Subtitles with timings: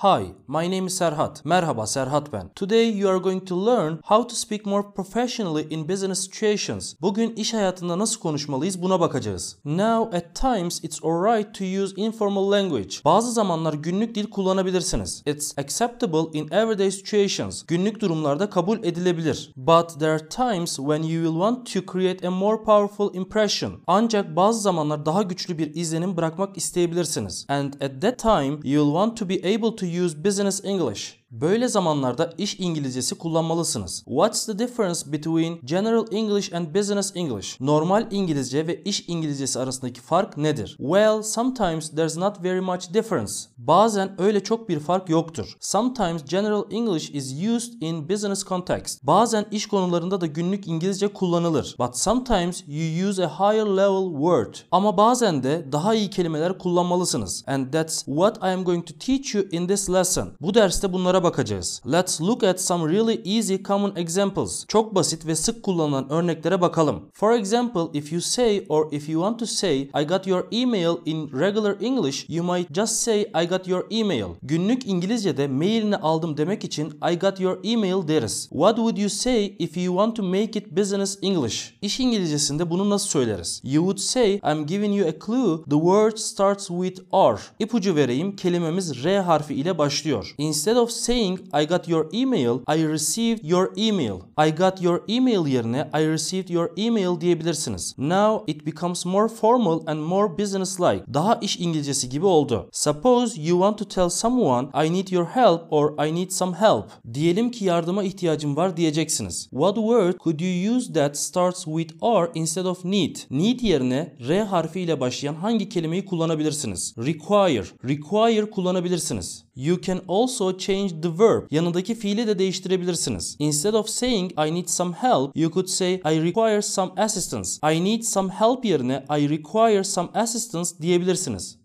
[0.00, 1.44] Hi, my name is Serhat.
[1.44, 2.50] Merhaba Serhat ben.
[2.54, 6.94] Today you are going to learn how to speak more professionally in business situations.
[7.00, 9.56] Bugün iş hayatında nasıl konuşmalıyız buna bakacağız.
[9.64, 12.94] Now at times it's alright to use informal language.
[13.04, 15.22] Bazı zamanlar günlük dil kullanabilirsiniz.
[15.26, 17.62] It's acceptable in everyday situations.
[17.66, 19.52] Günlük durumlarda kabul edilebilir.
[19.56, 23.72] But there are times when you will want to create a more powerful impression.
[23.86, 27.46] Ancak bazı zamanlar daha güçlü bir izlenim bırakmak isteyebilirsiniz.
[27.48, 31.18] And at that time you will want to be able to use business English.
[31.30, 34.04] Böyle zamanlarda iş İngilizcesi kullanmalısınız.
[34.06, 37.60] What's the difference between general English and business English?
[37.60, 40.76] Normal İngilizce ve iş İngilizcesi arasındaki fark nedir?
[40.78, 43.32] Well, sometimes there's not very much difference.
[43.56, 45.56] Bazen öyle çok bir fark yoktur.
[45.60, 49.02] Sometimes general English is used in business context.
[49.02, 51.76] Bazen iş konularında da günlük İngilizce kullanılır.
[51.78, 54.54] But sometimes you use a higher level word.
[54.70, 57.44] Ama bazen de daha iyi kelimeler kullanmalısınız.
[57.46, 60.28] And that's what I am going to teach you in this lesson.
[60.40, 61.82] Bu derste bunlara bunlara bakacağız.
[61.92, 64.64] Let's look at some really easy common examples.
[64.68, 67.00] Çok basit ve sık kullanılan örneklere bakalım.
[67.12, 70.96] For example, if you say or if you want to say I got your email
[71.06, 74.26] in regular English, you might just say I got your email.
[74.42, 78.48] Günlük İngilizce'de mailini aldım demek için I got your email deriz.
[78.50, 81.74] What would you say if you want to make it business English?
[81.82, 83.60] İş İngilizcesinde bunu nasıl söyleriz?
[83.64, 85.64] You would say I'm giving you a clue.
[85.64, 87.38] The word starts with R.
[87.58, 88.36] İpucu vereyim.
[88.36, 90.34] Kelimemiz R harfi ile başlıyor.
[90.38, 94.20] Instead of saying I got your email, I received your email.
[94.36, 97.94] I got your email yerine I received your email diyebilirsiniz.
[97.98, 101.04] Now it becomes more formal and more business-like.
[101.14, 102.68] Daha iş İngilizcesi gibi oldu.
[102.72, 106.84] Suppose you want to tell someone I need your help or I need some help.
[107.14, 109.48] Diyelim ki yardıma ihtiyacım var diyeceksiniz.
[109.50, 113.16] What word could you use that starts with R instead of need?
[113.30, 116.94] Need yerine R harfi ile başlayan hangi kelimeyi kullanabilirsiniz?
[116.98, 117.64] Require.
[117.84, 119.47] Require kullanabilirsiniz.
[119.58, 121.46] You can also change the verb.
[121.50, 123.36] Yanındaki fiili de değiştirebilirsiniz.
[123.38, 127.58] Instead of saying I need some help, you could say I require some assistance.
[127.72, 131.58] I need some help yerine I require some assistance diyebilirsiniz.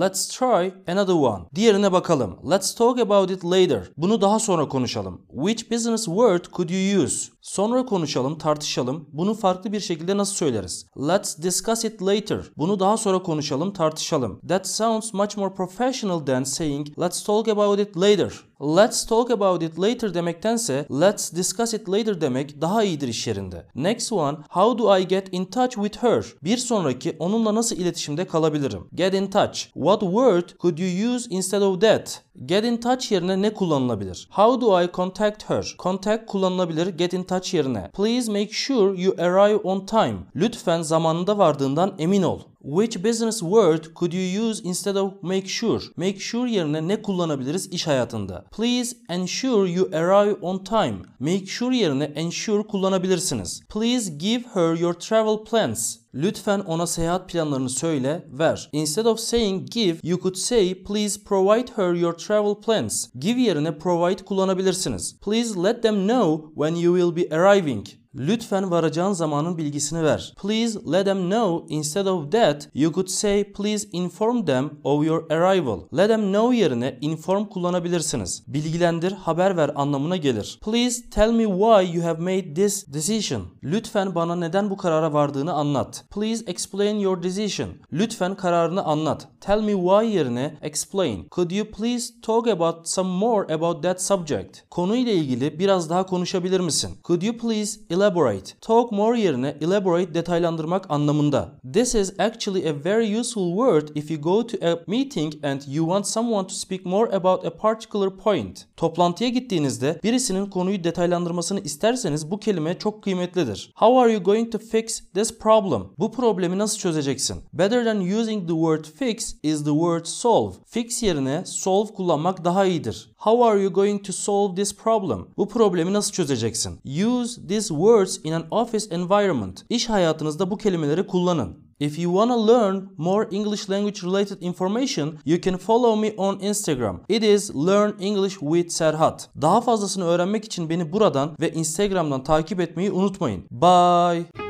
[0.00, 1.44] Let's try another one.
[1.54, 2.38] Diğerine bakalım.
[2.50, 3.92] Let's talk about it later.
[3.96, 5.22] Bunu daha sonra konuşalım.
[5.30, 7.35] Which business word could you use?
[7.46, 9.08] Sonra konuşalım, tartışalım.
[9.12, 10.86] Bunu farklı bir şekilde nasıl söyleriz?
[11.08, 12.40] Let's discuss it later.
[12.56, 14.40] Bunu daha sonra konuşalım, tartışalım.
[14.48, 18.32] That sounds much more professional than saying let's talk about it later.
[18.60, 23.66] Let's talk about it later demektense let's discuss it later demek daha iyidir iş yerinde.
[23.74, 26.24] Next one, how do I get in touch with her?
[26.44, 28.88] Bir sonraki onunla nasıl iletişimde kalabilirim?
[28.94, 29.58] Get in touch.
[29.74, 32.22] What word could you use instead of that?
[32.46, 34.28] Get in touch yerine ne kullanılabilir?
[34.30, 35.74] How do I contact her?
[35.78, 37.90] Contact kullanılabilir get in touch yerine.
[37.94, 40.16] Please make sure you arrive on time.
[40.36, 42.40] Lütfen zamanında vardığından emin ol.
[42.66, 45.80] Which business word could you use instead of make sure?
[45.96, 48.44] Make sure yerine ne kullanabiliriz iş hayatında?
[48.56, 50.96] Please ensure you arrive on time.
[51.20, 53.60] Make sure yerine ensure kullanabilirsiniz.
[53.68, 55.98] Please give her your travel plans.
[56.16, 58.68] Lütfen ona seyahat planlarını söyle, ver.
[58.72, 63.08] Instead of saying give, you could say please provide her your travel plans.
[63.18, 65.20] Give yerine provide kullanabilirsiniz.
[65.20, 67.86] Please let them know when you will be arriving.
[68.18, 70.34] Lütfen varacağın zamanın bilgisini ver.
[70.42, 75.30] Please let them know instead of that you could say please inform them of your
[75.30, 75.80] arrival.
[75.96, 78.44] Let them know yerine inform kullanabilirsiniz.
[78.46, 80.58] Bilgilendir, haber ver anlamına gelir.
[80.62, 83.42] Please tell me why you have made this decision.
[83.62, 86.04] Lütfen bana neden bu karara vardığını anlat.
[86.10, 87.68] Please explain your decision.
[87.92, 89.28] Lütfen kararını anlat.
[89.40, 91.28] Tell me why yerine explain.
[91.28, 94.70] Could you please talk about some more about that subject?
[94.70, 96.90] Konuyla ilgili biraz daha konuşabilir misin?
[97.04, 98.54] Could you please elaborate.
[98.60, 101.58] Talk more yerine elaborate detaylandırmak anlamında.
[101.72, 105.84] This is actually a very useful word if you go to a meeting and you
[105.84, 108.66] want someone to speak more about a particular point.
[108.76, 113.72] Toplantıya gittiğinizde birisinin konuyu detaylandırmasını isterseniz bu kelime çok kıymetlidir.
[113.76, 115.85] How are you going to fix this problem?
[115.98, 117.36] Bu problemi nasıl çözeceksin?
[117.52, 120.54] Better than using the word fix is the word solve.
[120.66, 123.10] Fix yerine solve kullanmak daha iyidir.
[123.16, 125.26] How are you going to solve this problem?
[125.36, 126.80] Bu problemi nasıl çözeceksin?
[127.06, 129.64] Use these words in an office environment.
[129.68, 131.66] İş hayatınızda bu kelimeleri kullanın.
[131.78, 137.00] If you wanna learn more English language related information, you can follow me on Instagram.
[137.08, 139.28] It is Learn English with Serhat.
[139.40, 143.44] Daha fazlasını öğrenmek için beni buradan ve Instagram'dan takip etmeyi unutmayın.
[143.50, 144.45] Bye.